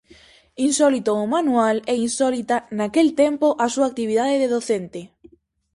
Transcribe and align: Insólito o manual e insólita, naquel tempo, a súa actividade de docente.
Insólito 0.67 1.11
o 1.23 1.25
manual 1.35 1.77
e 1.93 1.95
insólita, 2.05 2.57
naquel 2.77 3.07
tempo, 3.23 3.47
a 3.65 3.67
súa 3.73 3.89
actividade 3.91 4.35
de 4.41 4.51
docente. 4.55 5.01